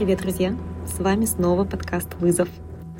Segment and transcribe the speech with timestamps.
[0.00, 0.56] Привет, друзья!
[0.86, 2.48] С вами снова подкаст «Вызов».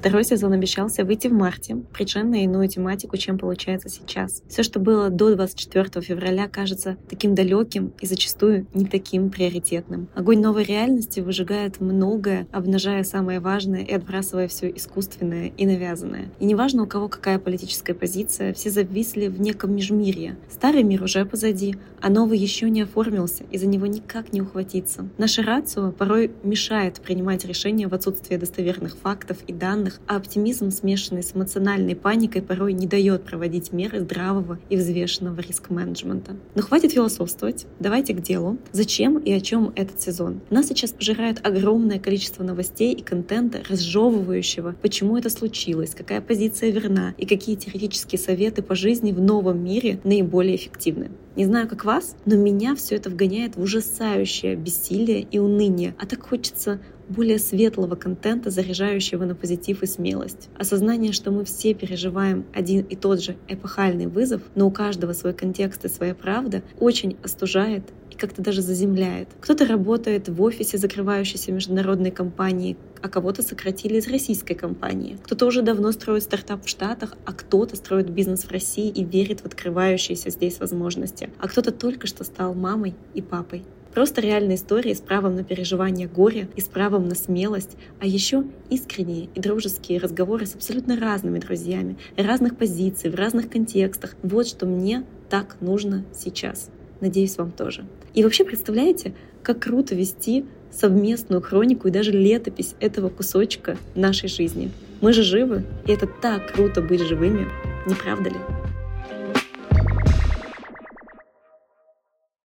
[0.00, 4.42] Второй сезон обещался выйти в марте, причем на иную тематику, чем получается сейчас.
[4.48, 10.08] Все, что было до 24 февраля, кажется таким далеким и зачастую не таким приоритетным.
[10.14, 16.30] Огонь новой реальности выжигает многое, обнажая самое важное и отбрасывая все искусственное и навязанное.
[16.38, 20.38] И неважно, у кого какая политическая позиция, все зависли в неком межмирье.
[20.50, 25.10] Старый мир уже позади, а новый еще не оформился, и за него никак не ухватиться.
[25.18, 30.70] Наша рацио порой мешает принимать решения в отсутствии достоверных фактов и данных, данных, а оптимизм,
[30.70, 36.36] смешанный с эмоциональной паникой, порой не дает проводить меры здравого и взвешенного риск-менеджмента.
[36.54, 38.58] Но хватит философствовать, давайте к делу.
[38.72, 40.40] Зачем и о чем этот сезон?
[40.50, 47.14] Нас сейчас пожирает огромное количество новостей и контента, разжевывающего, почему это случилось, какая позиция верна
[47.18, 51.10] и какие теоретические советы по жизни в новом мире наиболее эффективны.
[51.36, 56.06] Не знаю, как вас, но меня все это вгоняет в ужасающее бессилие и уныние, а
[56.06, 60.48] так хочется более светлого контента, заряжающего на позитив и смелость.
[60.56, 65.34] Осознание, что мы все переживаем один и тот же эпохальный вызов, но у каждого свой
[65.34, 69.28] контекст и своя правда, очень остужает и как-то даже заземляет.
[69.40, 75.18] Кто-то работает в офисе закрывающейся международной компании, а кого-то сократили из российской компании.
[75.24, 79.40] Кто-то уже давно строит стартап в Штатах, а кто-то строит бизнес в России и верит
[79.40, 81.30] в открывающиеся здесь возможности.
[81.40, 83.64] А кто-то только что стал мамой и папой.
[83.94, 88.44] Просто реальные истории с правом на переживание горя и с правом на смелость, а еще
[88.70, 94.14] искренние и дружеские разговоры с абсолютно разными друзьями, разных позиций, в разных контекстах.
[94.22, 96.70] Вот что мне так нужно сейчас.
[97.00, 97.84] Надеюсь, вам тоже.
[98.14, 104.70] И вообще, представляете, как круто вести совместную хронику и даже летопись этого кусочка нашей жизни.
[105.00, 107.48] Мы же живы, и это так круто быть живыми,
[107.86, 108.59] не правда ли?